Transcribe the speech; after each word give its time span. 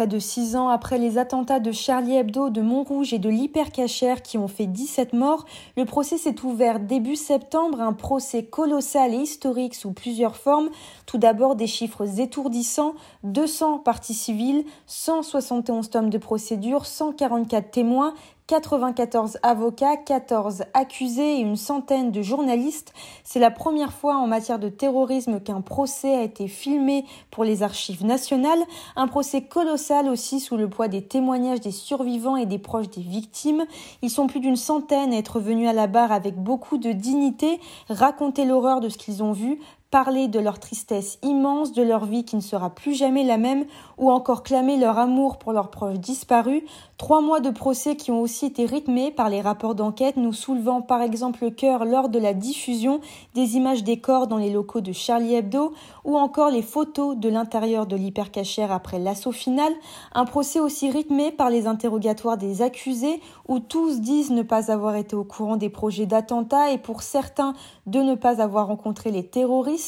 Près 0.00 0.06
de 0.06 0.18
six 0.18 0.56
ans 0.56 0.70
après 0.70 0.96
les 0.96 1.18
attentats 1.18 1.60
de 1.60 1.72
Charlie 1.72 2.16
Hebdo, 2.16 2.48
de 2.48 2.62
Montrouge 2.62 3.12
et 3.12 3.18
de 3.18 3.28
l'Hypercachère 3.28 4.22
qui 4.22 4.38
ont 4.38 4.48
fait 4.48 4.64
17 4.64 5.12
morts, 5.12 5.44
le 5.76 5.84
procès 5.84 6.16
s'est 6.16 6.42
ouvert 6.42 6.80
début 6.80 7.16
septembre, 7.16 7.82
un 7.82 7.92
procès 7.92 8.44
colossal 8.44 9.12
et 9.12 9.18
historique 9.18 9.74
sous 9.74 9.92
plusieurs 9.92 10.36
formes. 10.36 10.70
Tout 11.04 11.18
d'abord 11.18 11.54
des 11.54 11.66
chiffres 11.66 12.18
étourdissants, 12.18 12.94
200 13.24 13.80
parties 13.80 14.14
civiles, 14.14 14.64
171 14.86 15.90
tomes 15.90 16.08
de 16.08 16.16
procédure, 16.16 16.86
144 16.86 17.70
témoins, 17.70 18.14
94 18.50 19.38
avocats, 19.44 19.96
14 19.96 20.64
accusés 20.74 21.36
et 21.36 21.40
une 21.40 21.54
centaine 21.54 22.10
de 22.10 22.20
journalistes. 22.20 22.92
C'est 23.22 23.38
la 23.38 23.52
première 23.52 23.92
fois 23.92 24.16
en 24.16 24.26
matière 24.26 24.58
de 24.58 24.68
terrorisme 24.68 25.38
qu'un 25.38 25.60
procès 25.60 26.16
a 26.16 26.22
été 26.24 26.48
filmé 26.48 27.04
pour 27.30 27.44
les 27.44 27.62
archives 27.62 28.04
nationales. 28.04 28.58
Un 28.96 29.06
procès 29.06 29.42
colossal 29.42 30.08
aussi 30.08 30.40
sous 30.40 30.56
le 30.56 30.68
poids 30.68 30.88
des 30.88 31.02
témoignages 31.02 31.60
des 31.60 31.70
survivants 31.70 32.34
et 32.34 32.44
des 32.44 32.58
proches 32.58 32.90
des 32.90 33.02
victimes. 33.02 33.66
Ils 34.02 34.10
sont 34.10 34.26
plus 34.26 34.40
d'une 34.40 34.56
centaine 34.56 35.12
à 35.12 35.18
être 35.18 35.38
venus 35.38 35.68
à 35.68 35.72
la 35.72 35.86
barre 35.86 36.10
avec 36.10 36.34
beaucoup 36.34 36.76
de 36.76 36.90
dignité, 36.90 37.60
raconter 37.88 38.44
l'horreur 38.44 38.80
de 38.80 38.88
ce 38.88 38.98
qu'ils 38.98 39.22
ont 39.22 39.30
vu, 39.30 39.60
parler 39.90 40.28
de 40.28 40.38
leur 40.38 40.60
tristesse 40.60 41.18
immense, 41.22 41.72
de 41.72 41.82
leur 41.82 42.04
vie 42.04 42.24
qui 42.24 42.36
ne 42.36 42.40
sera 42.40 42.70
plus 42.70 42.94
jamais 42.94 43.24
la 43.24 43.38
même, 43.38 43.64
ou 43.98 44.10
encore 44.10 44.44
clamer 44.44 44.76
leur 44.76 44.98
amour 44.98 45.38
pour 45.38 45.52
leurs 45.52 45.70
proches 45.70 45.98
disparus. 45.98 46.62
Trois 46.96 47.20
mois 47.20 47.40
de 47.40 47.50
procès 47.50 47.96
qui 47.96 48.12
ont 48.12 48.20
aussi 48.20 48.46
été 48.46 48.66
rythmés 48.66 49.10
par 49.10 49.28
les 49.28 49.40
rapports 49.40 49.74
d'enquête, 49.74 50.16
nous 50.16 50.32
soulevant 50.32 50.80
par 50.80 51.02
exemple 51.02 51.42
le 51.42 51.50
cœur 51.50 51.84
lors 51.84 52.08
de 52.08 52.20
la 52.20 52.34
diffusion 52.34 53.00
des 53.34 53.56
images 53.56 53.82
des 53.82 53.98
corps 53.98 54.28
dans 54.28 54.36
les 54.36 54.50
locaux 54.50 54.80
de 54.80 54.92
Charlie 54.92 55.34
Hebdo, 55.34 55.72
ou 56.04 56.16
encore 56.16 56.50
les 56.50 56.62
photos 56.62 57.16
de 57.16 57.28
l'intérieur 57.28 57.86
de 57.86 57.96
l'hypercachère 57.96 58.70
après 58.70 59.00
l'assaut 59.00 59.32
final. 59.32 59.72
Un 60.14 60.24
procès 60.24 60.60
aussi 60.60 60.88
rythmé 60.88 61.32
par 61.32 61.50
les 61.50 61.66
interrogatoires 61.66 62.38
des 62.38 62.62
accusés, 62.62 63.20
où 63.48 63.58
tous 63.58 64.00
disent 64.00 64.30
ne 64.30 64.42
pas 64.42 64.70
avoir 64.70 64.94
été 64.94 65.16
au 65.16 65.24
courant 65.24 65.56
des 65.56 65.68
projets 65.68 66.06
d'attentat 66.06 66.70
et 66.70 66.78
pour 66.78 67.02
certains 67.02 67.54
de 67.86 67.98
ne 67.98 68.14
pas 68.14 68.40
avoir 68.40 68.68
rencontré 68.68 69.10
les 69.10 69.26
terroristes 69.26 69.79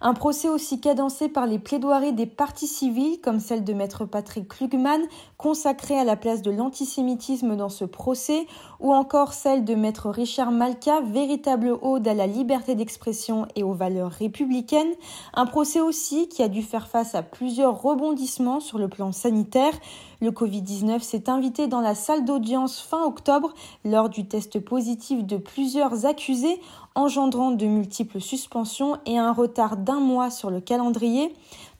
un 0.00 0.14
procès 0.14 0.48
aussi 0.48 0.80
cadencé 0.80 1.28
par 1.28 1.46
les 1.46 1.58
plaidoiries 1.58 2.12
des 2.12 2.26
partis 2.26 2.66
civils, 2.66 3.20
comme 3.20 3.40
celle 3.40 3.64
de 3.64 3.72
maître 3.72 4.04
Patrick 4.04 4.48
Klugman, 4.48 5.00
consacrée 5.36 5.98
à 5.98 6.04
la 6.04 6.16
place 6.16 6.42
de 6.42 6.50
l'antisémitisme 6.50 7.56
dans 7.56 7.68
ce 7.68 7.84
procès, 7.84 8.46
ou 8.80 8.92
encore 8.92 9.32
celle 9.32 9.64
de 9.64 9.74
maître 9.74 10.10
Richard 10.10 10.52
Malka, 10.52 11.00
véritable 11.00 11.76
ode 11.82 12.06
à 12.08 12.14
la 12.14 12.26
liberté 12.26 12.74
d'expression 12.74 13.46
et 13.54 13.62
aux 13.62 13.74
valeurs 13.74 14.12
républicaines. 14.12 14.92
Un 15.34 15.46
procès 15.46 15.80
aussi 15.80 16.28
qui 16.28 16.42
a 16.42 16.48
dû 16.48 16.62
faire 16.62 16.88
face 16.88 17.14
à 17.14 17.22
plusieurs 17.22 17.80
rebondissements 17.80 18.60
sur 18.60 18.78
le 18.78 18.88
plan 18.88 19.12
sanitaire. 19.12 19.72
Le 20.20 20.30
Covid-19 20.30 21.00
s'est 21.00 21.28
invité 21.28 21.66
dans 21.66 21.80
la 21.80 21.94
salle 21.94 22.24
d'audience 22.24 22.80
fin 22.80 23.04
octobre 23.04 23.52
lors 23.84 24.08
du 24.08 24.26
test 24.26 24.58
positif 24.60 25.24
de 25.24 25.36
plusieurs 25.36 26.06
accusés, 26.06 26.60
engendrant 26.94 27.50
de 27.50 27.66
multiples 27.66 28.20
suspensions 28.20 28.96
et 29.04 29.18
un 29.18 29.32
retard 29.36 29.76
d'un 29.76 30.00
mois 30.00 30.30
sur 30.30 30.50
le 30.50 30.60
calendrier. 30.60 31.32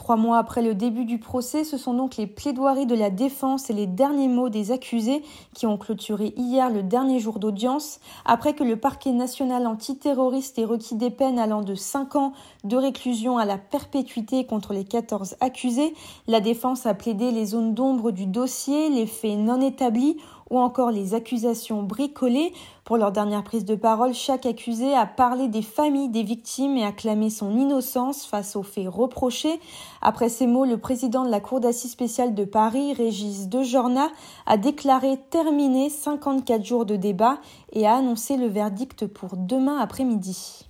Trois 0.00 0.16
mois 0.16 0.38
après 0.38 0.62
le 0.62 0.74
début 0.74 1.04
du 1.04 1.18
procès, 1.18 1.62
ce 1.62 1.76
sont 1.76 1.92
donc 1.92 2.16
les 2.16 2.26
plaidoiries 2.26 2.86
de 2.86 2.94
la 2.94 3.10
défense 3.10 3.68
et 3.68 3.74
les 3.74 3.86
derniers 3.86 4.28
mots 4.28 4.48
des 4.48 4.72
accusés 4.72 5.22
qui 5.52 5.66
ont 5.66 5.76
clôturé 5.76 6.32
hier 6.38 6.70
le 6.70 6.82
dernier 6.82 7.20
jour 7.20 7.38
d'audience, 7.38 8.00
après 8.24 8.54
que 8.54 8.64
le 8.64 8.76
parquet 8.76 9.12
national 9.12 9.66
antiterroriste 9.66 10.58
ait 10.58 10.64
requis 10.64 10.94
des 10.94 11.10
peines 11.10 11.38
allant 11.38 11.60
de 11.60 11.74
5 11.74 12.16
ans 12.16 12.32
de 12.64 12.78
réclusion 12.78 13.36
à 13.36 13.44
la 13.44 13.58
perpétuité 13.58 14.46
contre 14.46 14.72
les 14.72 14.84
14 14.84 15.36
accusés. 15.40 15.92
La 16.26 16.40
défense 16.40 16.86
a 16.86 16.94
plaidé 16.94 17.30
les 17.30 17.44
zones 17.44 17.74
d'ombre 17.74 18.10
du 18.10 18.24
dossier, 18.24 18.88
les 18.88 19.06
faits 19.06 19.38
non 19.38 19.60
établis 19.60 20.16
ou 20.50 20.58
encore 20.58 20.90
les 20.90 21.14
accusations 21.14 21.82
bricolées. 21.82 22.52
Pour 22.84 22.96
leur 22.96 23.12
dernière 23.12 23.44
prise 23.44 23.64
de 23.64 23.76
parole, 23.76 24.14
chaque 24.14 24.46
accusé 24.46 24.94
a 24.94 25.06
parlé 25.06 25.48
des 25.48 25.62
familles 25.62 26.08
des 26.08 26.24
victimes 26.24 26.76
et 26.76 26.84
a 26.84 26.92
clamé 26.92 27.30
son 27.30 27.56
innocence 27.56 28.26
face 28.26 28.56
aux 28.56 28.62
faits 28.62 28.88
reprochés. 28.88 29.60
Après 30.02 30.28
ces 30.28 30.46
mots, 30.46 30.64
le 30.64 30.78
président 30.78 31.24
de 31.24 31.30
la 31.30 31.40
Cour 31.40 31.60
d'assises 31.60 31.92
spéciale 31.92 32.34
de 32.34 32.44
Paris, 32.44 32.92
Régis 32.92 33.48
Dejorna, 33.48 34.08
a 34.46 34.56
déclaré 34.56 35.18
terminer 35.30 35.88
54 35.88 36.64
jours 36.64 36.84
de 36.84 36.96
débat 36.96 37.38
et 37.72 37.86
a 37.86 37.94
annoncé 37.94 38.36
le 38.36 38.46
verdict 38.46 39.06
pour 39.06 39.36
demain 39.36 39.78
après-midi. 39.78 40.69